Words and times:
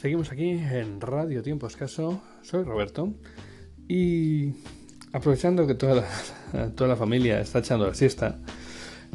Seguimos 0.00 0.30
aquí 0.30 0.50
en 0.50 1.00
Radio 1.00 1.42
Tiempo 1.42 1.66
Escaso. 1.66 2.22
Soy 2.42 2.62
Roberto 2.62 3.14
y 3.88 4.52
aprovechando 5.12 5.66
que 5.66 5.74
toda 5.74 5.96
la, 6.52 6.70
toda 6.76 6.86
la 6.86 6.94
familia 6.94 7.40
está 7.40 7.58
echando 7.58 7.84
la 7.84 7.94
siesta, 7.94 8.38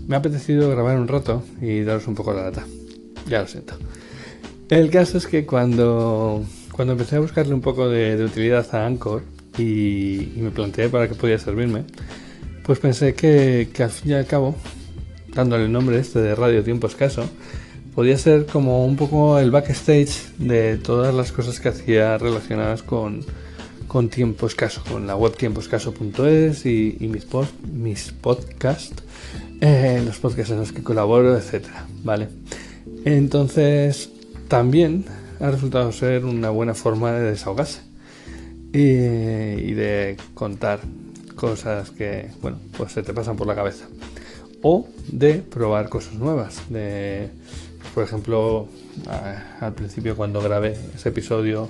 me 0.06 0.18
ha 0.18 0.20
apetecido 0.20 0.70
grabar 0.70 0.98
un 0.98 1.08
rato 1.08 1.42
y 1.62 1.84
daros 1.84 2.06
un 2.10 2.16
poco 2.16 2.34
la 2.34 2.42
data. 2.42 2.66
Ya 3.30 3.40
lo 3.40 3.48
siento. 3.48 3.76
El 4.68 4.90
caso 4.90 5.18
es 5.20 5.26
que 5.26 5.46
cuando, 5.46 6.44
cuando 6.74 6.92
empecé 6.92 7.16
a 7.16 7.22
buscarle 7.22 7.54
un 7.54 7.62
poco 7.62 7.88
de, 7.88 8.22
utilidad 8.22 8.68
a 8.76 8.86
Anchor 8.86 9.24
y, 9.58 10.34
me 10.36 10.52
planteé 10.52 10.90
para 10.90 11.08
qué 11.08 11.16
podía 11.16 11.40
servirme, 11.40 11.86
pues 12.66 12.80
pensé 12.80 13.14
que, 13.14 13.70
que 13.74 13.84
al 13.84 13.92
fin 13.92 14.12
y 14.12 14.16
al 14.16 14.26
cabo, 14.26 14.54
dándole 15.34 15.64
el 15.64 15.72
nombre 15.72 15.98
este 15.98 16.20
de 16.20 16.36
Radio 16.36 16.62
Tiempo 16.62 16.88
Escaso, 16.88 17.30
podía 17.96 18.18
ser 18.18 18.46
como 18.46 18.86
un 18.86 18.96
poco 18.96 19.40
el 19.40 19.52
backstage 19.52 20.36
de 20.38 20.78
todas 20.78 21.14
las 21.14 21.32
cosas 21.32 21.60
que 21.60 21.70
hacía 21.70 22.18
relacionadas 22.18 22.84
con, 22.84 23.24
con 23.88 24.10
tiempo 24.10 24.48
escaso, 24.48 24.82
con 24.90 25.06
la 25.06 25.16
web 25.16 25.36
tiempoescaso.es 25.36 26.66
y, 26.66 26.98
mis, 27.02 27.28
mis 27.72 28.12
podcasts, 28.12 29.04
eh, 29.62 30.02
los 30.04 30.18
podcasts 30.18 30.52
en 30.52 30.60
los 30.60 30.72
que 30.72 30.82
colaboro, 30.82 31.38
etcétera, 31.38 31.86
¿vale? 32.04 32.30
Entonces, 33.06 34.10
también 34.48 35.06
ha 35.40 35.52
resultado 35.52 35.92
ser 35.92 36.26
una 36.26 36.50
buena 36.50 36.74
forma 36.74 37.12
de 37.12 37.32
desahogarse 37.32 37.82
y, 38.74 38.80
y 38.80 39.74
de 39.74 40.18
contar 40.34 40.80
cosas 41.36 41.92
que, 41.92 42.30
bueno, 42.42 42.58
pues 42.78 42.94
se 42.94 43.04
te 43.04 43.14
pasan 43.14 43.36
por 43.36 43.48
la 43.48 43.56
cabeza. 43.56 43.86
O 44.62 44.88
de 45.10 45.36
probar 45.36 45.90
cosas 45.90 46.14
nuevas, 46.14 46.62
de 46.70 47.30
por 47.94 48.04
ejemplo, 48.04 48.68
al 49.60 49.74
principio 49.74 50.16
cuando 50.16 50.42
grabé 50.42 50.78
ese 50.96 51.10
episodio 51.10 51.68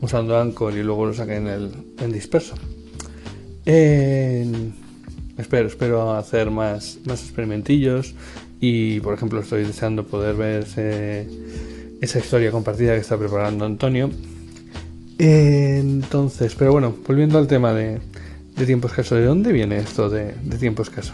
usando 0.00 0.38
Anchor 0.38 0.74
y 0.74 0.82
luego 0.82 1.06
lo 1.06 1.14
saqué 1.14 1.36
en 1.36 1.48
el 1.48 2.12
disperso. 2.12 2.54
espero, 3.64 5.68
espero 5.68 6.12
hacer 6.12 6.50
más, 6.50 6.98
más 7.04 7.22
experimentillos 7.22 8.14
y 8.60 9.00
por 9.00 9.14
ejemplo 9.14 9.40
estoy 9.40 9.64
deseando 9.64 10.04
poder 10.04 10.36
ver 10.36 10.66
esa 12.00 12.18
historia 12.18 12.50
compartida 12.50 12.94
que 12.94 13.00
está 13.00 13.18
preparando 13.18 13.64
Antonio. 13.64 14.10
Entonces, 15.18 16.54
pero 16.54 16.72
bueno, 16.72 16.94
volviendo 17.06 17.38
al 17.38 17.46
tema 17.46 17.72
de, 17.72 18.00
tiempo 18.66 18.88
escaso, 18.88 19.14
¿de 19.14 19.24
dónde 19.24 19.52
viene 19.52 19.78
esto 19.78 20.10
de, 20.10 20.34
de 20.42 20.58
tiempo 20.58 20.82
escaso? 20.82 21.12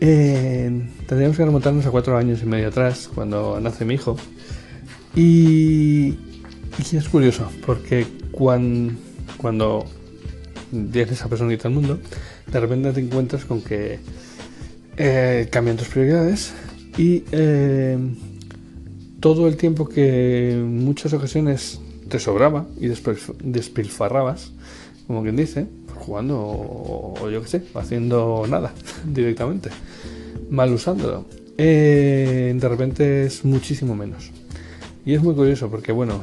Eh, 0.00 0.88
tendríamos 1.06 1.36
que 1.36 1.44
remontarnos 1.44 1.84
a 1.86 1.90
cuatro 1.90 2.16
años 2.16 2.40
y 2.42 2.46
medio 2.46 2.68
atrás, 2.68 3.10
cuando 3.14 3.60
nace 3.60 3.84
mi 3.84 3.94
hijo. 3.94 4.16
Y, 5.14 6.16
y 6.78 6.96
es 6.96 7.08
curioso, 7.08 7.50
porque 7.66 8.06
cuando, 8.30 8.94
cuando 9.36 9.86
tienes 10.70 11.12
esa 11.12 11.28
personita 11.28 11.68
al 11.68 11.74
mundo, 11.74 11.98
de 12.50 12.60
repente 12.60 12.92
te 12.92 13.00
encuentras 13.00 13.44
con 13.44 13.60
que 13.60 13.98
eh, 14.96 15.48
cambian 15.50 15.76
tus 15.76 15.88
prioridades 15.88 16.52
y 16.96 17.24
eh, 17.32 17.98
todo 19.20 19.48
el 19.48 19.56
tiempo 19.56 19.88
que 19.88 20.52
en 20.52 20.84
muchas 20.84 21.12
ocasiones 21.12 21.80
te 22.08 22.18
sobraba 22.18 22.66
y 22.78 22.88
despilfarrabas, 22.88 24.52
como 25.06 25.22
quien 25.22 25.36
dice, 25.36 25.66
jugando 26.00 26.38
o, 26.38 27.30
yo 27.30 27.42
qué 27.42 27.48
sé, 27.48 27.62
haciendo 27.74 28.44
nada 28.48 28.72
directamente, 29.04 29.70
mal 30.50 30.72
usándolo. 30.72 31.24
Eh, 31.56 32.54
de 32.56 32.68
repente 32.68 33.24
es 33.24 33.44
muchísimo 33.44 33.94
menos. 33.94 34.30
Y 35.04 35.14
es 35.14 35.22
muy 35.22 35.34
curioso 35.34 35.70
porque, 35.70 35.92
bueno, 35.92 36.20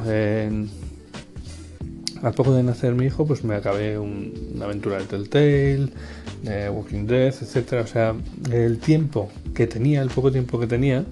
al 2.23 2.33
poco 2.33 2.53
de 2.53 2.63
nacer 2.63 2.93
mi 2.93 3.05
hijo, 3.05 3.25
pues 3.25 3.43
me 3.43 3.55
acabé 3.55 3.97
una 3.97 4.65
aventura 4.65 4.97
de 4.97 5.05
Telltale, 5.05 5.89
Walking 6.71 7.05
Dead, 7.05 7.33
etcétera. 7.41 7.81
O 7.83 7.87
sea, 7.87 8.15
el 8.51 8.79
tiempo 8.79 9.29
que 9.53 9.67
tenía, 9.67 10.01
el 10.01 10.09
poco 10.09 10.31
tiempo 10.31 10.59
que 10.59 10.67
tenía, 10.67 11.05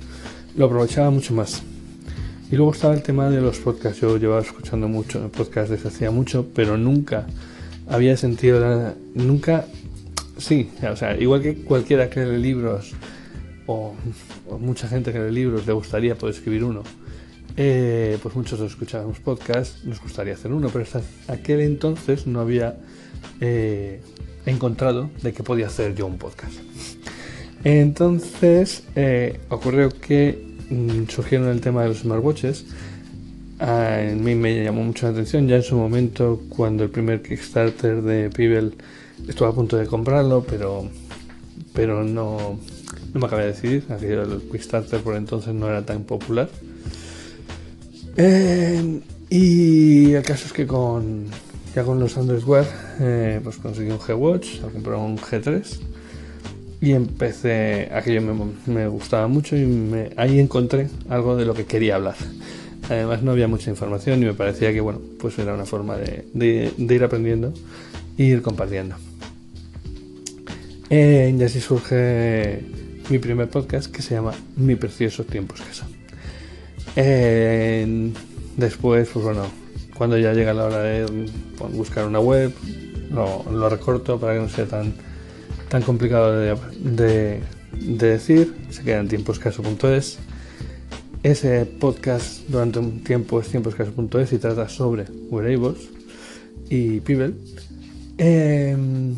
lo 0.56 0.66
aprovechaba 0.66 1.10
mucho 1.10 1.34
más. 1.34 1.64
Y 2.52 2.56
luego 2.56 2.72
estaba 2.72 2.94
el 2.94 3.02
tema 3.02 3.30
de 3.30 3.42
los 3.42 3.58
podcasts. 3.58 4.02
Yo 4.02 4.18
llevaba 4.18 4.42
escuchando 4.42 4.88
mucho 4.88 5.32
podcasts 5.32 5.72
desde 5.72 5.90
hacía 5.90 6.12
mucho, 6.12 6.46
pero 6.54 6.78
nunca 6.78 7.26
había 7.90 8.18
sentido 8.18 8.96
nunca 9.14 9.66
sí 10.38 10.70
o 10.92 10.96
sea 10.96 11.18
igual 11.20 11.42
que 11.42 11.56
cualquiera 11.56 12.10
que 12.10 12.26
lee 12.26 12.42
libros 12.42 12.94
o, 13.68 13.96
mucha 14.60 14.88
gente 14.88 15.12
que 15.12 15.20
lee 15.20 15.32
libros 15.32 15.66
le 15.66 15.74
gustaría 15.74 16.16
poder 16.16 16.36
escribir 16.36 16.64
uno. 16.64 16.84
Eh, 17.58 18.18
pues 18.22 18.36
muchos 18.36 18.60
escuchábamos 18.60 19.20
podcast 19.20 19.84
nos 19.86 20.02
gustaría 20.02 20.34
hacer 20.34 20.52
uno 20.52 20.68
pero 20.68 20.84
hasta 20.84 21.02
aquel 21.30 21.62
entonces 21.62 22.28
no 22.28 22.42
había 22.42 22.76
eh, 23.40 24.02
encontrado 24.46 25.10
de 25.24 25.32
que 25.34 25.42
podía 25.42 25.68
hacer 25.68 25.96
yo 25.96 26.06
un 26.06 26.18
podcast. 26.18 26.54
Entonces 27.64 28.84
eh, 28.96 29.40
ocurrió 29.50 29.90
que 29.90 30.46
mm, 30.70 31.10
surgieron 31.10 31.48
el 31.48 31.62
tema 31.62 31.84
de 31.84 31.90
los 31.90 32.00
smartwatches 32.00 32.66
a 33.60 34.00
mí 34.16 34.36
me 34.36 34.64
llamó 34.64 34.84
mucho 34.84 35.06
la 35.06 35.14
atención 35.14 35.48
ya 35.48 35.56
en 35.56 35.64
su 35.64 35.76
momento 35.76 36.42
cuando 36.50 36.84
el 36.84 36.90
primer 36.90 37.22
Kickstarter 37.22 38.02
de 38.02 38.30
Pibel 38.30 38.76
estuve 39.28 39.48
a 39.48 39.52
punto 39.52 39.78
de 39.78 39.86
comprarlo, 39.86 40.46
pero, 40.48 40.90
pero 41.74 42.04
no, 42.04 42.60
no 43.14 43.20
me 43.20 43.26
acabé 43.26 43.44
de 43.44 43.48
decidir. 43.54 43.86
El 43.90 44.42
Kickstarter 44.52 45.00
por 45.00 45.16
entonces 45.16 45.54
no 45.54 45.70
era 45.70 45.86
tan 45.86 46.04
popular. 46.04 46.50
Eh, 48.18 49.02
y 49.30 50.14
el 50.14 50.24
caso 50.24 50.48
es 50.48 50.54
que 50.54 50.68
con 50.68 51.26
ya 51.74 51.84
con 51.84 52.00
los 52.00 52.18
Android 52.18 52.44
Wear 52.44 52.66
eh, 53.02 53.42
pues 53.44 53.58
conseguí 53.58 53.90
un 53.90 54.00
G-Watch, 54.00 54.62
compré 54.62 54.96
un 54.96 55.18
G3 55.18 55.80
y 56.80 56.94
empecé, 56.94 57.90
aquello 57.92 58.22
me, 58.22 58.74
me 58.74 58.88
gustaba 58.88 59.28
mucho 59.28 59.58
y 59.58 59.94
ahí 60.16 60.40
encontré 60.40 60.88
algo 61.10 61.36
de 61.36 61.46
lo 61.46 61.54
que 61.54 61.66
quería 61.66 61.96
hablar. 61.96 62.16
Además 62.90 63.24
no 63.24 63.32
había 63.32 63.48
mucha 63.48 63.70
información 63.70 64.22
y 64.22 64.26
me 64.26 64.34
parecía 64.34 64.72
que 64.72 64.82
bueno, 64.82 65.02
pues 65.20 65.40
era 65.40 65.54
una 65.54 65.66
forma 65.66 65.98
de, 65.98 66.74
ir 66.78 67.04
aprendiendo 67.04 67.54
e 68.18 68.24
ir 68.24 68.42
compartiendo. 68.42 68.96
y 70.90 71.44
así 71.44 71.60
surge 71.60 72.62
mi 73.10 73.20
primer 73.20 73.50
podcast 73.50 73.92
que 73.92 74.02
se 74.02 74.16
llama 74.16 74.34
Mi 74.56 74.76
precioso 74.76 75.24
tiempo 75.24 75.56
escaso. 75.56 75.86
después, 78.56 79.10
pues 79.10 79.26
bueno, 79.26 79.46
cuando 79.98 80.18
ya 80.18 80.34
llega 80.34 80.54
la 80.54 80.66
hora 80.66 80.82
de 80.82 81.28
buscar 81.72 82.06
una 82.06 82.20
web, 82.20 82.54
lo, 83.10 83.70
recorto 83.70 84.20
para 84.20 84.34
que 84.34 84.40
no 84.42 84.50
sea 84.50 84.66
tan, 84.66 84.94
tan 85.70 85.82
complicado 85.82 86.38
de 86.38 87.42
decir. 87.72 88.54
Se 88.70 88.84
queda 88.84 89.00
en 89.00 89.08
tiempoescaso.es 89.08 90.20
ese 91.26 91.66
podcast 91.66 92.48
durante 92.50 92.78
un 92.78 93.04
tiempo 93.04 93.42
es 93.42 93.48
tiemposcaso.es 93.48 94.32
y 94.32 94.38
trata 94.38 94.70
sobre 94.70 95.06
wearables 95.32 95.90
y 96.70 97.00
Pibel. 97.00 97.34
Em, 98.20 99.16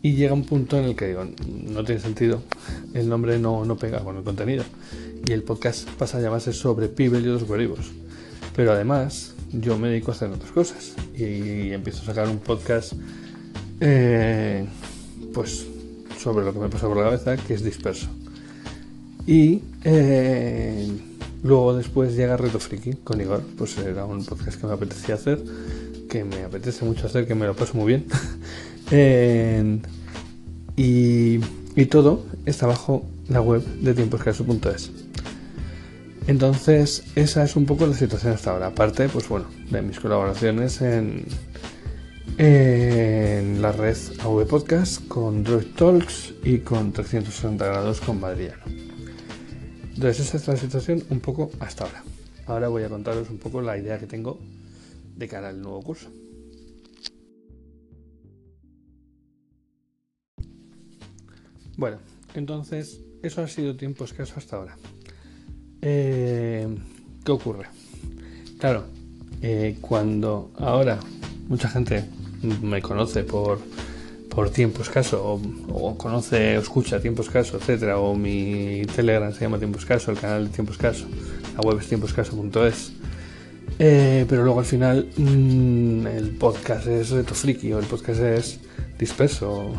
y 0.00 0.14
llega 0.14 0.32
un 0.32 0.46
punto 0.46 0.78
en 0.78 0.86
el 0.86 0.96
que 0.96 1.08
digo, 1.08 1.26
no 1.26 1.84
tiene 1.84 2.00
sentido, 2.00 2.42
el 2.94 3.06
nombre 3.06 3.38
no, 3.38 3.66
no 3.66 3.76
pega 3.76 4.02
con 4.02 4.16
el 4.16 4.22
contenido. 4.22 4.64
Y 5.26 5.32
el 5.32 5.42
podcast 5.42 5.86
pasa 5.90 6.16
a 6.16 6.20
llamarse 6.22 6.54
sobre 6.54 6.88
Pibel 6.88 7.22
y 7.22 7.26
los 7.26 7.42
wearables. 7.42 7.90
Pero 8.56 8.72
además, 8.72 9.34
yo 9.52 9.76
me 9.76 9.88
dedico 9.88 10.12
a 10.12 10.14
hacer 10.14 10.30
otras 10.30 10.52
cosas. 10.52 10.94
Y, 11.14 11.70
empiezo 11.70 12.00
a 12.00 12.06
sacar 12.06 12.28
un 12.30 12.38
podcast, 12.38 12.94
eh, 13.80 14.64
pues, 15.34 15.66
sobre 16.18 16.46
lo 16.46 16.54
que 16.54 16.60
me 16.60 16.70
pasa 16.70 16.88
por 16.88 16.96
la 16.96 17.02
cabeza, 17.02 17.36
que 17.36 17.52
es 17.52 17.62
disperso. 17.62 18.08
Y 19.28 19.60
eh, 19.84 20.88
luego 21.42 21.76
después 21.76 22.16
llega 22.16 22.38
Reto 22.38 22.58
Friki 22.58 22.94
con 23.04 23.20
Igor, 23.20 23.42
pues 23.58 23.76
era 23.76 24.06
un 24.06 24.24
podcast 24.24 24.58
que 24.58 24.66
me 24.66 24.72
apetecía 24.72 25.16
hacer, 25.16 25.44
que 26.08 26.24
me 26.24 26.44
apetece 26.44 26.86
mucho 26.86 27.06
hacer, 27.06 27.26
que 27.26 27.34
me 27.34 27.44
lo 27.44 27.54
paso 27.54 27.74
muy 27.74 27.88
bien. 27.88 28.06
y, 30.76 31.40
y, 31.76 31.86
todo 31.86 32.24
está 32.46 32.66
bajo 32.66 33.04
la 33.28 33.42
web 33.42 33.62
de 33.62 33.92
tiemposcaso.es. 33.92 34.92
Entonces, 36.26 37.04
esa 37.14 37.44
es 37.44 37.54
un 37.54 37.66
poco 37.66 37.86
la 37.86 37.94
situación 37.94 38.32
hasta 38.32 38.52
ahora. 38.52 38.68
Aparte, 38.68 39.10
pues 39.10 39.28
bueno, 39.28 39.44
de 39.70 39.82
mis 39.82 40.00
colaboraciones 40.00 40.80
en, 40.80 41.26
en 42.38 43.60
la 43.60 43.72
red 43.72 43.98
AV 44.20 44.46
Podcast 44.46 45.06
con 45.06 45.44
Droid 45.44 45.66
Talks 45.76 46.32
y 46.44 46.60
con 46.60 46.92
360 46.92 47.66
grados 47.66 48.00
con 48.00 48.20
Madriano. 48.20 48.88
Entonces 49.98 50.28
esa 50.28 50.36
es 50.36 50.46
la 50.46 50.56
situación 50.56 51.02
un 51.10 51.18
poco 51.18 51.50
hasta 51.58 51.82
ahora. 51.82 52.04
Ahora 52.46 52.68
voy 52.68 52.84
a 52.84 52.88
contaros 52.88 53.30
un 53.30 53.38
poco 53.38 53.60
la 53.60 53.76
idea 53.76 53.98
que 53.98 54.06
tengo 54.06 54.38
de 55.16 55.26
cara 55.26 55.48
al 55.48 55.60
nuevo 55.60 55.82
curso. 55.82 56.08
Bueno, 61.76 61.98
entonces 62.34 63.00
eso 63.24 63.42
ha 63.42 63.48
sido 63.48 63.76
tiempo 63.76 64.04
escaso 64.04 64.34
hasta 64.36 64.58
ahora. 64.58 64.76
Eh, 65.82 66.68
¿Qué 67.24 67.32
ocurre? 67.32 67.66
claro, 68.60 68.84
eh, 69.42 69.78
cuando 69.80 70.52
ahora 70.58 71.00
mucha 71.48 71.68
gente 71.68 72.04
me 72.62 72.80
conoce 72.80 73.24
por, 73.24 73.58
por 74.38 74.50
tiempo 74.50 74.82
escaso, 74.82 75.40
o, 75.72 75.98
conoce 75.98 76.56
o 76.58 76.60
escucha 76.60 77.00
tiempo 77.00 77.22
escaso, 77.22 77.56
etcétera, 77.56 77.98
o 77.98 78.14
mi 78.14 78.82
Telegram 78.94 79.32
se 79.32 79.40
llama 79.40 79.58
tiempo 79.58 79.80
escaso, 79.80 80.12
el 80.12 80.16
canal 80.16 80.46
de 80.46 80.52
tiempo 80.52 80.70
escaso, 80.70 81.06
la 81.56 81.60
web 81.62 81.80
es 81.80 81.88
tiempoescaso.es. 81.88 82.92
Eh, 83.80 84.26
pero 84.28 84.44
luego 84.44 84.60
al 84.60 84.64
final 84.64 85.08
mm, 85.16 86.06
el 86.06 86.30
podcast 86.38 86.86
es 86.86 87.10
reto 87.10 87.34
friki 87.34 87.72
o 87.72 87.80
el 87.80 87.86
podcast 87.86 88.20
es 88.20 88.60
disperso 88.96 89.72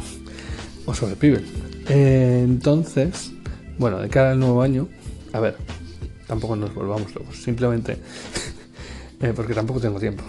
o, 0.85 0.93
sobre 0.93 1.15
Pibel. 1.15 1.45
Eh, 1.87 2.41
entonces, 2.43 3.31
bueno, 3.77 3.99
de 3.99 4.09
cara 4.09 4.31
al 4.31 4.41
nuevo 4.41 4.61
año, 4.61 4.89
a 5.31 5.39
ver, 5.39 5.55
tampoco 6.27 6.57
nos 6.57 6.75
volvamos 6.75 7.15
locos, 7.15 7.37
simplemente 7.37 7.93
eh, 9.21 9.31
porque 9.33 9.53
tampoco 9.53 9.79
tengo 9.79 10.01
tiempo. 10.01 10.25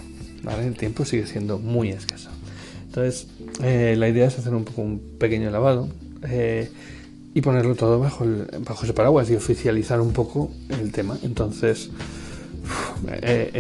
El 0.56 0.76
tiempo 0.76 1.04
sigue 1.04 1.26
siendo 1.26 1.58
muy 1.58 1.88
escaso. 1.88 2.30
Entonces, 2.90 3.28
eh, 3.62 3.94
la 3.96 4.08
idea 4.08 4.26
es 4.26 4.36
hacer 4.36 4.52
un 4.52 4.66
un 4.74 4.98
pequeño 5.16 5.48
lavado 5.50 5.88
eh, 6.28 6.68
y 7.32 7.40
ponerlo 7.40 7.76
todo 7.76 8.00
bajo, 8.00 8.24
el, 8.24 8.48
bajo 8.66 8.82
ese 8.82 8.92
paraguas 8.92 9.30
y 9.30 9.36
oficializar 9.36 10.00
un 10.00 10.12
poco 10.12 10.50
el 10.70 10.90
tema. 10.90 11.16
Entonces, 11.22 11.90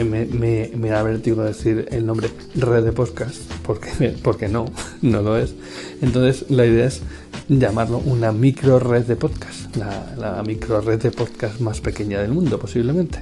me, 0.02 0.68
me, 0.74 0.88
da 0.88 1.04
vértigo 1.04 1.44
decir 1.44 1.86
el 1.92 2.06
nombre 2.06 2.28
red 2.56 2.82
de 2.82 2.90
podcast, 2.90 3.40
porque, 3.62 4.48
no, 4.48 4.64
no 5.02 5.22
lo 5.22 5.38
es. 5.38 5.54
Entonces, 6.02 6.50
la 6.50 6.66
idea 6.66 6.86
es 6.86 7.00
llamarlo 7.48 7.98
una 7.98 8.32
micro 8.32 8.80
red 8.80 9.04
de 9.04 9.14
podcast, 9.14 9.76
la, 9.76 10.12
la 10.18 10.42
micro 10.42 10.80
red 10.80 11.00
de 11.00 11.12
podcast 11.12 11.60
más 11.60 11.80
pequeña 11.80 12.20
del 12.20 12.32
mundo, 12.32 12.58
posiblemente. 12.58 13.20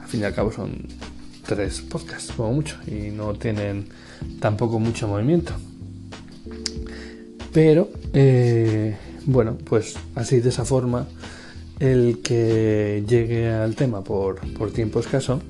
Al 0.00 0.08
fin 0.08 0.22
y 0.22 0.24
al 0.24 0.34
cabo 0.34 0.50
son 0.50 0.72
tres 1.46 1.82
podcasts, 1.82 2.32
como 2.36 2.52
mucho, 2.52 2.78
y 2.88 3.12
no 3.12 3.34
tienen 3.34 3.86
tampoco 4.40 4.78
mucho 4.78 5.08
movimiento. 5.08 5.52
Pero, 7.52 7.88
eh, 8.12 8.96
bueno, 9.26 9.56
pues 9.64 9.96
así 10.14 10.40
de 10.40 10.50
esa 10.50 10.64
forma, 10.64 11.06
el 11.80 12.20
que 12.22 13.02
llegue 13.08 13.48
al 13.48 13.74
tema 13.74 14.04
por, 14.04 14.40
por 14.52 14.70
tiempo 14.70 15.00
escaso 15.00 15.40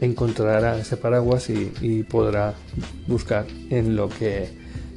encontrará 0.00 0.78
ese 0.78 0.96
paraguas 0.96 1.48
y, 1.50 2.02
podrá 2.04 2.54
buscar 3.06 3.46
en 3.70 3.96
lo 3.96 4.08
que 4.08 4.48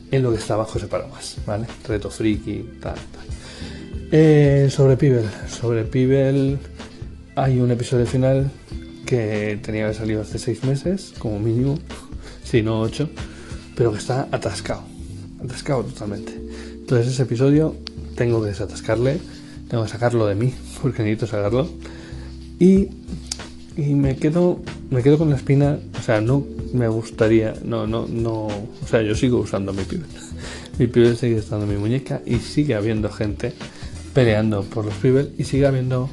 en 0.09 0.23
lo 0.23 0.31
que 0.31 0.37
está 0.37 0.55
bajo 0.55 0.77
ese 0.77 0.87
paraguas, 0.87 1.37
¿vale? 1.45 1.67
Reto 1.85 2.09
friki, 2.09 2.65
tal, 2.81 2.95
tal. 2.95 3.25
Eh, 4.11 4.69
sobre 4.69 4.95
Pibel, 4.95 5.25
sobre 5.49 5.83
Pibel 5.83 6.57
hay 7.35 7.59
un 7.59 7.71
episodio 7.71 8.05
final 8.05 8.49
que 9.05 9.59
tenía 9.61 9.81
que 9.81 9.83
haber 9.85 9.95
salido 9.95 10.21
hace 10.21 10.39
seis 10.39 10.63
meses, 10.63 11.13
como 11.19 11.39
mínimo, 11.39 11.77
si 12.49 12.61
no 12.61 12.81
ocho, 12.81 13.09
pero 13.75 13.91
que 13.91 13.97
está 13.97 14.27
atascado, 14.31 14.83
atascado 15.44 15.83
totalmente. 15.83 16.33
Entonces 16.73 17.07
ese 17.07 17.23
episodio 17.23 17.75
tengo 18.15 18.41
que 18.41 18.49
desatascarle, 18.49 19.19
tengo 19.69 19.83
que 19.83 19.89
sacarlo 19.89 20.25
de 20.27 20.35
mí, 20.35 20.53
porque 20.81 21.03
necesito 21.03 21.27
sacarlo. 21.27 21.69
Y, 22.59 22.89
y 23.75 23.94
me 23.94 24.15
quedo 24.15 24.61
me 24.89 25.03
quedo 25.03 25.17
con 25.17 25.29
la 25.29 25.35
espina, 25.35 25.79
o 25.99 26.01
sea, 26.01 26.21
no 26.21 26.45
me 26.73 26.88
gustaría, 26.88 27.53
no, 27.63 27.88
no, 27.88 28.07
no, 28.07 28.47
o 28.47 28.88
sea, 28.89 29.01
yo 29.01 29.15
sigo 29.15 29.39
usando 29.39 29.73
mi 29.73 29.83
pibel. 29.83 30.07
Mi 30.79 30.85
pibel 30.85 31.17
sigue 31.17 31.38
estando 31.38 31.65
en 31.65 31.71
mi 31.71 31.77
muñeca 31.77 32.21
y 32.23 32.35
sigue 32.35 32.75
habiendo 32.75 33.09
gente 33.09 33.51
peleando 34.13 34.61
por 34.61 34.85
los 34.85 34.94
pibel 34.94 35.33
y 35.35 35.44
sigue 35.44 35.65
habiendo 35.65 36.07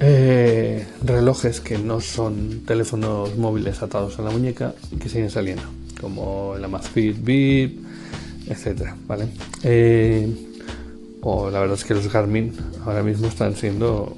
eh, 0.00 0.86
relojes 1.02 1.60
que 1.60 1.78
no 1.78 2.00
son 2.00 2.62
teléfonos 2.64 3.36
móviles 3.36 3.82
atados 3.82 4.18
a 4.18 4.22
la 4.22 4.30
muñeca 4.30 4.74
que 5.00 5.08
siguen 5.08 5.30
saliendo, 5.30 5.64
como 6.00 6.54
el 6.56 6.64
Amazfit 6.64 7.16
Beep, 7.20 7.78
etcétera, 8.46 8.96
¿vale? 9.06 9.28
Eh, 9.64 10.28
o 11.20 11.50
la 11.50 11.60
verdad 11.60 11.76
es 11.76 11.84
que 11.84 11.94
los 11.94 12.12
Garmin 12.12 12.52
ahora 12.84 13.02
mismo 13.02 13.26
están 13.26 13.56
siendo, 13.56 14.16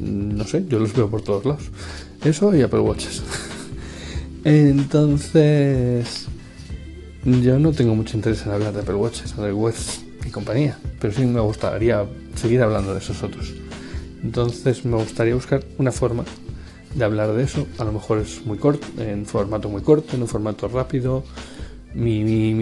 no 0.00 0.44
sé, 0.44 0.64
yo 0.68 0.78
los 0.78 0.92
veo 0.94 1.08
por 1.08 1.22
todos 1.22 1.44
lados. 1.44 1.70
Eso 2.24 2.54
y 2.54 2.62
Apple 2.62 2.80
Watches. 2.80 3.22
Entonces, 4.44 6.26
yo 7.24 7.58
no 7.58 7.72
tengo 7.72 7.94
mucho 7.94 8.16
interés 8.16 8.44
en 8.46 8.52
hablar 8.52 8.72
de 8.72 8.80
Apple 8.80 8.96
Watches, 8.96 9.36
de 9.36 9.52
Watch 9.52 10.00
y 10.26 10.30
compañía, 10.30 10.78
pero 11.00 11.12
sí 11.12 11.24
me 11.24 11.40
gustaría 11.40 12.04
seguir 12.34 12.62
hablando 12.62 12.92
de 12.92 12.98
esos 12.98 13.22
otros. 13.22 13.54
Entonces 14.24 14.84
me 14.86 14.96
gustaría 14.96 15.34
buscar 15.34 15.62
una 15.78 15.92
forma 15.92 16.24
de 16.94 17.04
hablar 17.04 17.32
de 17.34 17.44
eso. 17.44 17.66
A 17.78 17.84
lo 17.84 17.92
mejor 17.92 18.18
es 18.18 18.44
muy 18.46 18.56
corto, 18.58 18.86
en 18.98 19.26
formato 19.26 19.68
muy 19.68 19.82
corto, 19.82 20.16
en 20.16 20.22
un 20.22 20.28
formato 20.28 20.66
rápido. 20.66 21.24
Mi, 21.94 22.24
mi, 22.24 22.54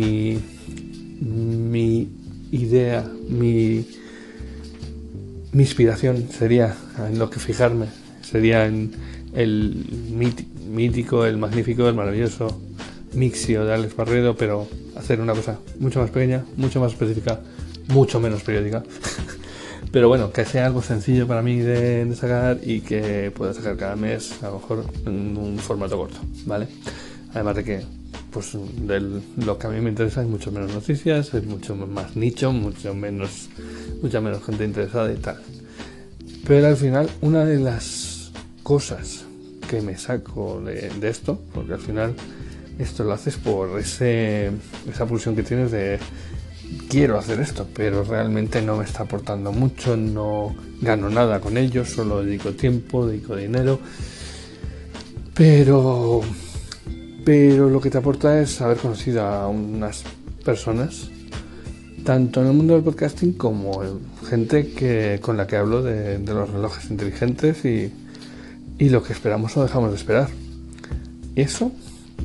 mi, 1.20 2.09
idea, 2.50 3.09
mi, 3.29 3.87
mi 5.53 5.62
inspiración 5.62 6.29
sería 6.31 6.76
en 7.09 7.19
lo 7.19 7.31
que 7.31 7.38
fijarme, 7.38 7.87
sería 8.20 8.67
en 8.67 8.93
el 9.32 9.87
mítico, 10.69 11.25
el 11.25 11.38
magnífico, 11.38 11.88
el 11.88 11.94
maravilloso 11.94 12.61
Mixio 13.14 13.64
de 13.64 13.73
Alex 13.73 13.97
Barredo, 13.97 14.37
pero 14.37 14.67
hacer 14.97 15.20
una 15.20 15.32
cosa 15.32 15.59
mucho 15.79 16.00
más 16.00 16.11
pequeña, 16.11 16.44
mucho 16.56 16.81
más 16.81 16.93
específica, 16.93 17.41
mucho 17.88 18.20
menos 18.20 18.43
periódica. 18.43 18.82
Pero 19.90 20.08
bueno, 20.08 20.32
que 20.32 20.44
sea 20.44 20.67
algo 20.67 20.82
sencillo 20.82 21.26
para 21.26 21.43
mí 21.43 21.58
de, 21.58 22.11
sacar 22.14 22.58
y 22.62 22.81
que 22.81 23.31
pueda 23.34 23.52
sacar 23.52 23.76
cada 23.76 23.96
mes, 23.96 24.43
a 24.43 24.46
lo 24.46 24.55
mejor 24.55 24.87
en 25.06 25.37
un 25.37 25.58
formato 25.58 25.96
corto, 25.96 26.19
¿vale? 26.46 26.69
Además 27.34 27.56
de 27.56 27.64
que, 27.64 27.82
pues, 28.31 28.52
de 28.55 29.20
lo 29.44 29.58
que 29.58 29.67
a 29.67 29.70
mí 29.70 29.81
me 29.81 29.90
interesa 29.90 30.20
hay 30.20 30.26
mucho 30.26 30.50
menos 30.52 30.73
noticias, 30.73 31.34
es 31.34 31.44
mucho 31.44 31.75
más 31.75 32.17
nicho, 32.17 32.52
mucho 32.52 32.94
menos, 32.94 33.49
mucha 34.02 34.20
menos 34.20 34.44
gente 34.44 34.64
interesada 34.64 35.12
y 35.12 35.17
tal. 35.17 35.43
Pero 36.46 36.67
al 36.67 36.76
final, 36.76 37.11
una 37.20 37.44
de 37.44 37.58
las 37.58 38.32
cosas 38.62 39.25
que 39.69 39.81
me 39.81 39.96
saco 39.96 40.61
de, 40.61 40.90
de 40.90 41.08
esto, 41.08 41.40
porque 41.55 41.75
al 41.75 41.81
final 41.81 42.14
esto 42.78 43.05
lo 43.05 43.12
haces 43.12 43.37
por 43.37 43.78
ese, 43.78 44.50
esa 44.90 45.06
pulsión 45.06 45.37
que 45.37 45.43
tienes 45.43 45.70
de 45.70 45.99
quiero 46.88 47.19
hacer 47.19 47.40
esto, 47.40 47.66
pero 47.74 48.04
realmente 48.04 48.62
no 48.62 48.76
me 48.76 48.84
está 48.84 49.04
aportando 49.04 49.52
mucho, 49.52 49.96
no 49.96 50.54
gano 50.80 51.08
nada 51.08 51.40
con 51.40 51.56
ello, 51.56 51.84
solo 51.84 52.22
dedico 52.22 52.52
tiempo, 52.52 53.06
dedico 53.06 53.36
dinero. 53.36 53.78
Pero 55.34 56.22
pero 57.25 57.70
lo 57.70 57.80
que 57.80 57.90
te 57.90 57.99
aporta 57.99 58.40
es 58.40 58.61
haber 58.61 58.78
conocido 58.78 59.23
a 59.23 59.49
unas 59.49 60.02
personas 60.44 61.08
tanto 62.04 62.40
en 62.40 62.49
el 62.49 62.52
mundo 62.52 62.75
del 62.75 62.82
podcasting 62.82 63.35
como 63.35 63.80
gente 64.28 64.73
que 64.73 65.20
con 65.23 65.37
la 65.37 65.47
que 65.47 65.56
hablo 65.56 65.82
de, 65.82 66.18
los 66.18 66.50
relojes 66.50 66.90
inteligentes 66.90 67.64
y, 67.64 67.92
y, 68.78 68.88
lo 68.88 69.04
que 69.04 69.12
esperamos 69.12 69.56
o 69.56 69.62
dejamos 69.62 69.90
de 69.90 69.97
esperar. 69.97 70.28
Eso, 71.37 71.70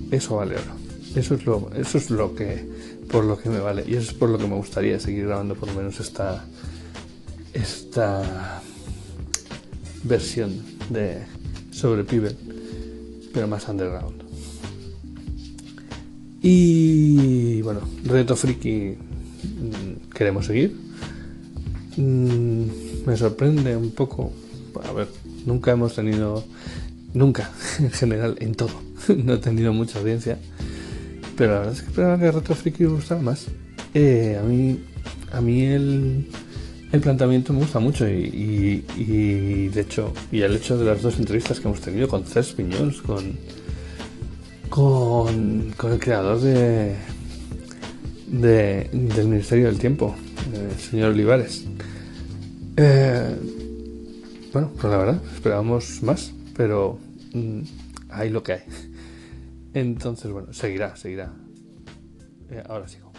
eso 0.10 0.38
vale 0.38 0.56
oro. 0.56 0.74
Eso 1.16 1.36
es 1.36 1.46
lo, 1.46 1.70
eso 1.76 1.98
es 2.00 2.10
lo 2.10 2.34
que 2.34 2.68
por 3.10 3.24
lo 3.24 3.38
que 3.38 3.50
me 3.50 3.60
vale. 3.60 3.84
Y 3.88 3.96
eso 3.96 4.12
es 4.12 4.14
por 4.14 4.30
lo 4.30 4.38
que 4.38 4.48
me 4.48 4.56
gustaría 4.56 5.00
seguir 5.00 5.26
grabando 5.26 5.56
por 5.56 5.70
lo 5.70 5.76
menos 5.76 6.00
esta, 6.00 6.46
esta 7.54 8.62
versión 10.04 10.62
de 10.90 11.24
sobre 11.72 12.04
Pibel, 12.04 12.36
pero 13.34 13.48
más 13.48 13.68
underground. 13.68 14.24
Y 16.42 17.62
bueno, 17.62 17.82
Reto 18.04 18.36
Friki 18.36 18.96
mm, 18.96 20.14
queremos 20.14 20.46
seguir. 20.46 20.76
Mm, 21.98 22.66
me 23.06 23.18
sorprende 23.18 23.76
un 23.76 23.92
poco, 23.92 24.32
a 24.88 24.92
ver, 24.94 25.08
nunca 25.46 25.72
hemos 25.72 25.96
tenido, 25.96 26.44
nunca 27.14 27.52
en 27.80 27.92
general, 27.92 28.38
en 28.40 28.54
todo, 28.56 28.82
no 29.24 29.34
he 29.34 29.38
tenido 29.38 29.74
mucha 29.74 30.00
audiencia 30.00 30.38
pero 31.38 31.54
la 31.54 31.60
verdad 31.60 31.74
es 31.76 31.82
que 31.82 31.90
esperaba 31.90 32.18
que 32.18 32.32
Retro 32.32 32.56
Freaky 32.56 32.84
me 32.84 32.90
gustara 32.90 33.22
más. 33.22 33.46
Eh, 33.94 34.38
a 34.40 34.44
mí, 34.44 34.80
a 35.32 35.40
mí 35.40 35.62
el, 35.62 36.28
el 36.92 37.02
planteamiento 37.02 37.54
me 37.54 37.60
gusta 37.60 37.80
mucho 37.80 38.08
y, 38.08 38.82
de 39.74 39.82
hecho, 39.82 40.14
y 40.32 40.42
el 40.42 40.56
hecho 40.56 40.78
de 40.78 40.86
las 40.86 41.02
dos 41.02 41.20
entrevistas 41.20 41.60
que 41.60 41.68
hemos 41.68 41.82
tenido 41.82 42.08
con 42.08 42.26
Cés 42.26 42.54
Piñols, 42.54 43.02
con, 43.02 43.38
con, 44.70 45.74
con 45.78 45.92
el 45.92 46.00
creador 46.00 46.42
de, 46.42 46.96
del 48.28 49.28
Ministerio 49.28 49.68
del 49.68 49.78
Tiempo, 49.78 50.16
el 50.54 50.80
señor 50.80 51.12
Olivares. 51.12 51.66
Eh, 52.78 53.36
bueno, 54.54 54.72
pues 54.74 54.92
la 54.92 54.98
verdad, 54.98 55.22
esperábamos 55.36 56.02
más, 56.02 56.32
pero 56.56 56.98
mm, 57.34 57.62
hay 58.10 58.30
lo 58.32 58.42
que 58.42 58.54
hay. 58.54 58.62
Entonces, 59.78 60.32
bueno, 60.32 60.54
seguirá, 60.54 60.96
seguirá. 60.96 61.32
Eh, 62.50 62.64
ahora 62.68 62.88
sigo. 62.88 63.12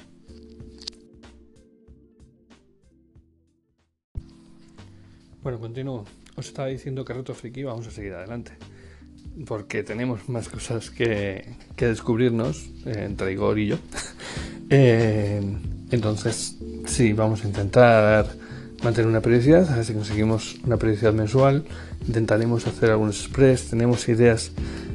Bueno, 5.40 5.60
continúo. 5.60 6.04
Os 6.34 6.48
estaba 6.48 6.66
diciendo 6.66 7.04
que 7.04 7.12
Reto 7.12 7.32
Friki 7.32 7.62
vamos 7.62 7.86
a 7.86 7.92
seguir 7.92 8.12
adelante. 8.12 8.52
porque 9.46 9.84
tenemos 9.84 10.28
más 10.28 10.48
cosas 10.48 10.90
que, 10.90 11.54
descubrirnos 11.76 12.72
eh, 12.86 13.04
entre 13.06 13.32
Igor 13.32 13.58
y 13.58 13.68
yo. 13.68 13.78
Eh, 14.70 15.40
entonces, 15.90 16.58
sí, 16.84 17.14
vamos 17.14 17.42
a 17.42 17.46
intentar 17.46 18.26
mantener 18.82 19.08
una 19.08 19.22
periodicidad, 19.22 19.66
a 19.72 19.76
ver 19.76 19.84
si 19.86 19.94
conseguimos 19.94 20.56
una 20.62 20.76
periodicidad 20.76 21.14
mensual. 21.14 21.64
Intentaremos 22.06 22.66
hacer 22.66 22.90
algunos 22.90 23.18
express, 23.18 23.70
tenemos 23.70 24.06
ideas 24.10 24.52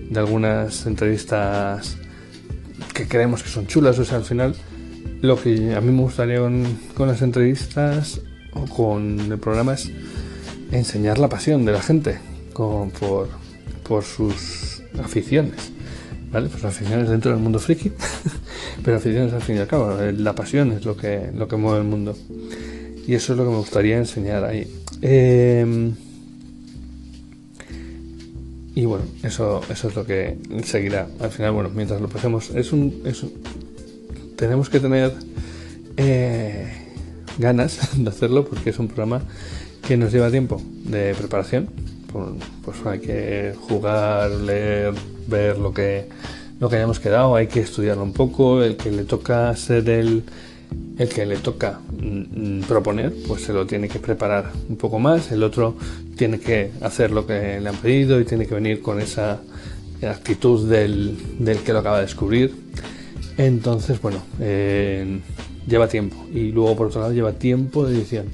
de 0.09 0.19
algunas 0.19 0.85
entrevistas 0.85 1.97
que 2.93 3.07
creemos 3.07 3.43
que 3.43 3.49
son 3.49 3.67
chulas, 3.67 3.97
o 3.99 4.05
sea, 4.05 4.17
al 4.17 4.25
final 4.25 4.55
lo 5.21 5.41
que 5.41 5.73
a 5.73 5.81
mí 5.81 5.91
me 5.91 6.01
gustaría 6.01 6.39
con, 6.39 7.07
las 7.07 7.21
entrevistas 7.21 8.21
o 8.53 8.65
con 8.65 9.19
el 9.31 9.39
programa 9.39 9.73
es 9.73 9.91
enseñar 10.71 11.17
la 11.17 11.29
pasión 11.29 11.65
de 11.65 11.71
la 11.71 11.81
gente 11.81 12.19
por, 12.53 13.29
por 13.87 14.03
sus 14.03 14.83
aficiones. 15.01 15.71
¿Vale? 16.31 16.49
Pues 16.49 16.65
aficiones 16.65 17.09
dentro 17.09 17.31
del 17.31 17.39
mundo 17.39 17.59
friki, 17.59 17.91
pero 18.83 18.97
aficiones 18.97 19.31
al 19.33 19.41
fin 19.41 19.57
y 19.57 19.59
al 19.59 19.67
cabo. 19.67 19.99
Eh, 20.01 20.13
la 20.13 20.33
pasión 20.33 20.71
es 20.71 20.83
lo 20.83 20.97
que, 20.97 21.29
lo 21.33 21.47
que 21.47 21.57
mueve 21.57 21.79
el 21.79 21.83
mundo. 21.87 22.17
Y 23.05 23.13
eso 23.13 23.33
es 23.33 23.37
lo 23.37 23.45
que 23.45 23.51
me 23.51 23.57
gustaría 23.57 23.97
enseñar 23.97 24.43
ahí. 24.43 24.67
Em, 25.01 25.93
y 28.75 28.85
bueno, 28.85 29.05
eso, 29.21 29.61
eso 29.69 29.87
es 29.87 29.95
lo 29.95 30.05
que 30.05 30.37
seguirá. 30.63 31.07
Al 31.19 31.29
final, 31.29 31.51
bueno, 31.51 31.69
mientras 31.73 32.01
lo 32.01 32.07
pasemos, 32.09 32.49
es 32.51 32.71
un, 32.73 33.01
es 33.05 33.23
tenemos 34.35 34.69
que 34.69 34.79
tener 34.79 35.13
eh, 35.97 36.71
ganas 37.37 37.79
de 37.97 38.09
hacerlo 38.09 38.45
porque 38.45 38.71
es 38.71 38.79
un 38.79 38.87
programa 38.87 39.21
que 39.85 39.97
nos 39.97 40.11
lleva 40.11 40.31
tiempo 40.31 40.61
de 40.85 41.13
preparación. 41.15 41.69
Pues 42.63 42.77
hay 42.85 42.99
que 42.99 43.55
jugar, 43.67 44.29
leer, 44.29 44.93
ver 45.27 45.57
lo 45.57 45.73
que, 45.73 46.07
lo 46.59 46.69
que 46.69 46.75
hayamos 46.75 46.99
quedado, 46.99 47.35
hay 47.35 47.47
que 47.47 47.61
estudiarlo 47.61 48.03
un 48.03 48.13
poco. 48.13 48.63
El 48.63 48.77
que 48.77 48.91
le 48.91 49.03
toca 49.03 49.55
ser 49.55 49.89
el, 49.89 50.23
el 50.97 51.09
que 51.09 51.25
le 51.25 51.37
toca 51.37 51.79
mm, 51.99 52.61
proponer, 52.61 53.13
pues 53.27 53.43
se 53.43 53.53
lo 53.53 53.65
tiene 53.65 53.87
que 53.89 53.99
preparar 53.99 54.51
un 54.69 54.77
poco 54.77 54.99
más. 54.99 55.31
El 55.31 55.41
otro 55.41 55.75
tiene 56.15 56.39
que 56.39 56.71
hacer 56.81 57.11
lo 57.11 57.25
que 57.25 57.59
le 57.59 57.69
han 57.69 57.75
pedido 57.75 58.19
y 58.19 58.25
tiene 58.25 58.45
que 58.45 58.55
venir 58.55 58.81
con 58.81 58.99
esa 58.99 59.41
actitud 60.01 60.69
del, 60.69 61.17
del 61.39 61.59
que 61.59 61.73
lo 61.73 61.79
acaba 61.79 61.97
de 61.97 62.03
descubrir. 62.03 62.53
Entonces, 63.37 64.01
bueno, 64.01 64.21
eh, 64.39 65.19
lleva 65.67 65.87
tiempo. 65.87 66.17
Y 66.33 66.51
luego, 66.51 66.75
por 66.75 66.87
otro 66.87 67.01
lado, 67.01 67.13
lleva 67.13 67.33
tiempo 67.33 67.85
de 67.85 67.97
edición. 67.97 68.27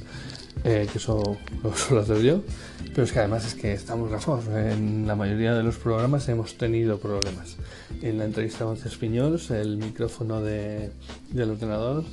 Eh, 0.64 0.88
que 0.92 0.98
eso 0.98 1.38
lo 1.64 1.76
suelo 1.76 2.02
hacer 2.02 2.22
yo. 2.22 2.42
Pero 2.90 3.04
es 3.04 3.12
que 3.12 3.20
además 3.20 3.46
es 3.46 3.56
que 3.56 3.74
estamos 3.74 4.10
gafados. 4.12 4.48
En 4.48 5.08
la 5.08 5.16
mayoría 5.16 5.54
de 5.54 5.64
los 5.64 5.78
programas 5.78 6.28
hemos 6.30 6.56
tenido 6.58 6.98
problemas. 7.00 7.56
En 8.02 8.18
la 8.18 8.26
entrevista 8.26 8.66
con 8.66 8.78
Cespiñols, 8.78 9.52
el 9.52 9.78
micrófono 9.78 10.42
de, 10.42 10.92
del 11.32 11.52
ordenador 11.52 12.04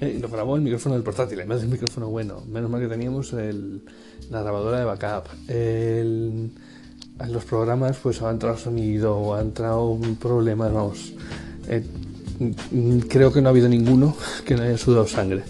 eh, 0.00 0.18
lo 0.20 0.28
grabó 0.28 0.56
el 0.56 0.62
micrófono 0.62 0.94
del 0.94 1.04
portátil, 1.04 1.38
además 1.38 1.60
del 1.60 1.70
micrófono 1.70 2.08
bueno. 2.08 2.42
Menos 2.46 2.70
mal 2.70 2.80
que 2.80 2.88
teníamos 2.88 3.32
el, 3.32 3.82
la 4.30 4.42
grabadora 4.42 4.78
de 4.78 4.84
backup. 4.84 5.28
en 5.48 6.52
los 7.28 7.44
programas 7.44 7.96
pues 8.02 8.20
ha 8.22 8.30
entrado 8.30 8.58
sonido 8.58 9.16
o 9.16 9.34
ha 9.34 9.40
entrado 9.40 9.98
problemas, 10.20 10.72
vamos. 10.72 11.12
creo 13.08 13.32
que 13.32 13.40
no 13.40 13.48
ha 13.48 13.50
habido 13.50 13.68
ninguno 13.68 14.16
que 14.44 14.56
no 14.56 14.62
haya 14.62 14.76
sudado 14.76 15.06
sangre. 15.06 15.44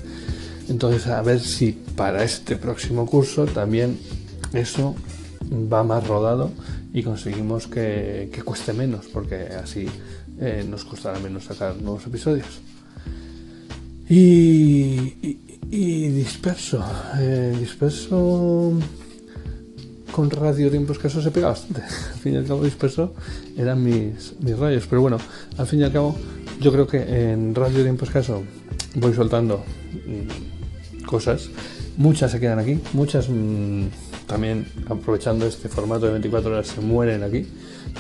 Entonces, 0.69 1.07
a 1.07 1.23
ver 1.23 1.41
si 1.41 1.73
para 1.73 2.25
este 2.25 2.57
próximo 2.57 3.07
curso 3.07 3.45
también 3.47 3.99
eso 4.53 4.95
va 5.73 5.83
más 5.83 6.07
rodado 6.07 6.51
y 6.93 7.03
conseguimos 7.03 7.67
que, 7.67 8.31
cueste 8.45 8.73
menos, 8.73 9.07
porque 9.13 9.49
así 9.63 9.87
eh, 10.41 10.65
nos 10.69 10.85
costará 10.85 11.19
menos 11.19 11.45
sacar 11.45 11.77
nuevos 11.77 12.07
episodios. 12.07 12.61
Y, 14.09 15.39
disperso, 15.71 16.85
eh, 17.19 17.57
disperso 17.59 18.73
con 20.13 20.31
radio 20.31 20.71
tiempo 20.71 20.93
escaso 20.93 21.21
se 21.21 21.33
pega 21.33 21.49
bastante. 21.49 21.83
Al 22.13 22.21
fin 22.21 22.35
y 22.35 22.37
al 22.37 22.45
cabo, 22.45 22.63
disperso 22.63 23.15
eran 23.57 23.83
mis, 23.83 24.35
mis 24.41 24.57
rayos, 24.57 24.87
pero 24.89 25.03
bueno, 25.03 25.19
al 25.57 25.67
fin 25.67 25.81
y 25.81 25.83
al 25.83 25.93
cabo, 25.93 26.15
yo 26.61 26.71
creo 26.71 26.87
que 26.87 27.33
en 27.33 27.53
radio 27.55 27.83
tiempo 27.83 28.05
escaso 28.05 28.45
voy 28.95 29.13
soltando 29.13 29.65
mm, 30.07 30.54
Muchas 31.97 32.33
se 32.33 32.41
quedan 32.41 32.59
aquí, 32.59 32.81
muchas 32.93 33.29
mm, 33.29 33.85
también 34.27 34.67
aprovechando 34.89 35.47
este 35.47 35.69
formato 35.69 36.07
de 36.07 36.13
24 36.13 36.51
horas 36.51 36.67
se 36.67 36.81
mueren 36.81 37.23
aquí. 37.23 37.47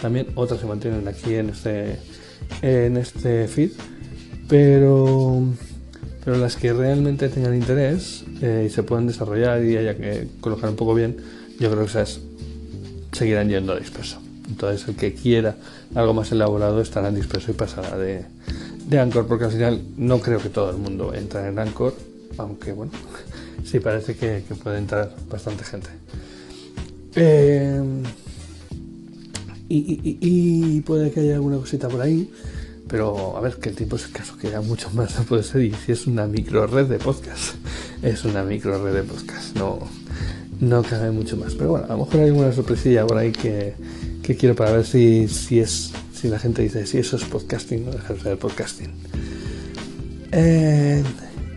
También 0.00 0.28
otras 0.34 0.60
se 0.60 0.66
mantienen 0.66 1.06
aquí 1.06 1.34
en 1.34 1.50
este, 1.50 1.98
en 2.62 2.96
este 2.96 3.46
feed. 3.46 3.70
Pero, 4.48 5.42
pero 6.24 6.36
las 6.36 6.56
que 6.56 6.72
realmente 6.72 7.28
tengan 7.28 7.54
interés 7.54 8.24
eh, 8.42 8.64
y 8.66 8.70
se 8.70 8.82
puedan 8.82 9.06
desarrollar 9.06 9.64
y 9.64 9.76
haya 9.76 9.96
que 9.96 10.28
colocar 10.40 10.68
un 10.70 10.76
poco 10.76 10.94
bien, 10.94 11.16
yo 11.60 11.70
creo 11.70 11.82
que 11.84 11.90
esas 11.90 12.20
seguirán 13.12 13.48
yendo 13.48 13.72
a 13.72 13.78
disperso. 13.78 14.18
Entonces 14.48 14.86
el 14.88 14.96
que 14.96 15.14
quiera 15.14 15.56
algo 15.94 16.12
más 16.12 16.30
elaborado 16.32 16.80
estará 16.80 17.08
en 17.08 17.14
disperso 17.14 17.50
y 17.50 17.54
pasará 17.54 17.96
de, 17.96 18.24
de 18.88 18.98
Anchor, 18.98 19.26
porque 19.26 19.44
al 19.44 19.52
final 19.52 19.82
no 19.96 20.20
creo 20.20 20.40
que 20.40 20.50
todo 20.50 20.70
el 20.70 20.76
mundo 20.76 21.14
entre 21.14 21.48
en 21.48 21.58
Anchor, 21.58 21.94
aunque 22.38 22.72
bueno, 22.72 22.92
sí 23.64 23.80
parece 23.80 24.16
que, 24.16 24.42
puede 24.62 24.78
entrar 24.78 25.14
bastante 25.30 25.64
gente. 25.64 25.88
Eh, 27.16 27.80
y, 29.68 30.80
puede 30.82 31.10
que 31.10 31.20
haya 31.20 31.34
alguna 31.34 31.56
cosita 31.56 31.88
por 31.88 32.00
ahí, 32.00 32.30
pero 32.88 33.36
a 33.36 33.40
ver, 33.40 33.56
que 33.56 33.70
el 33.70 33.76
tiempo 33.76 33.96
es 33.96 34.06
caso 34.08 34.36
que 34.36 34.48
haya 34.48 34.60
mucho 34.60 34.90
más 34.90 35.18
no 35.18 35.24
puede 35.24 35.42
ser. 35.42 35.62
Y 35.62 35.72
si 35.72 35.92
es 35.92 36.06
una 36.06 36.26
micro 36.26 36.66
red 36.66 36.86
de 36.86 36.98
podcast, 36.98 37.54
es 38.02 38.24
una 38.24 38.44
micro 38.44 38.82
red 38.84 38.94
de 38.94 39.02
podcast, 39.02 39.56
no, 39.56 39.78
no 40.60 40.82
cabe 40.82 41.10
mucho 41.10 41.36
más. 41.36 41.54
Pero 41.54 41.70
bueno, 41.70 41.86
a 41.86 41.96
lo 41.96 42.04
mejor 42.04 42.20
hay 42.20 42.28
alguna 42.28 42.52
sorpresilla 42.52 43.06
por 43.06 43.18
ahí 43.18 43.32
que, 43.32 43.74
quiero 44.22 44.54
para 44.54 44.72
ver 44.72 44.84
si, 44.84 45.28
si 45.28 45.60
es 45.60 45.92
si 46.24 46.30
la 46.30 46.38
gente 46.38 46.62
dice 46.62 46.86
si 46.86 46.96
eso 46.96 47.16
es 47.16 47.24
podcasting, 47.24 47.84
no 47.84 47.90
dejar 47.90 48.16
de 48.16 48.22
ser 48.22 48.38
podcasting. 48.38 48.90
Eh, 50.32 51.02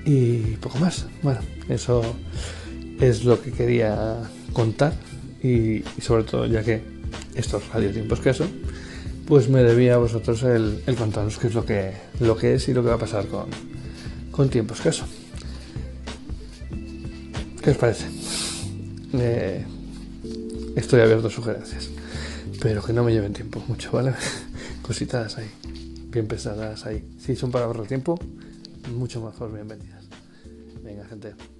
y 0.08 0.56
poco 0.62 0.80
más. 0.80 1.06
Bueno, 1.22 1.42
eso 1.68 2.02
es 3.02 3.26
lo 3.26 3.42
que 3.42 3.52
quería 3.52 4.18
contar 4.54 4.94
y, 5.44 5.84
sobre 6.02 6.24
todo 6.24 6.46
ya 6.46 6.64
que 6.64 6.82
esto 7.36 7.58
es 7.58 7.68
Radio 7.70 7.92
Tiempo 7.92 8.16
Escaso, 8.16 8.48
pues 9.28 9.50
me 9.50 9.62
debía 9.62 9.96
a 9.96 9.98
vosotros 9.98 10.42
el, 10.44 10.82
contaros 10.98 11.38
qué 11.38 11.48
es 11.48 11.54
lo 11.54 11.66
que, 11.66 11.92
lo 12.22 12.38
que 12.38 12.56
es 12.56 12.70
y 12.70 12.74
lo 12.74 12.82
que 12.84 12.90
va 12.90 12.96
a 12.96 13.00
pasar 13.00 13.28
con, 13.28 13.48
con 14.32 14.50
Tiempo 14.50 14.74
Escaso. 14.74 15.06
¿Qué 17.62 17.72
os 17.72 17.78
parece? 17.78 18.06
Eh, 19.14 19.66
estoy 20.78 21.02
abierto 21.02 21.28
a 21.28 21.32
sugerencias, 21.32 21.90
pero 22.62 22.82
que 22.82 22.94
no 22.94 23.04
me 23.04 23.12
lleven 23.12 23.34
tiempo 23.34 23.62
mucho, 23.68 23.92
¿vale? 23.92 24.14
Cositas 24.82 25.38
ahí, 25.38 25.50
bien 26.10 26.28
pesadas 26.28 26.86
ahí. 26.86 27.04
Si 27.20 27.36
son 27.36 27.52
para 27.52 27.66
ahorrar 27.66 27.88
tiempo, 27.88 28.18
mucho 28.96 29.22
mejor, 29.22 29.52
bienvenidas. 29.54 29.97
Venga, 30.88 31.04
gente. 31.04 31.57